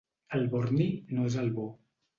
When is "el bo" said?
1.47-1.73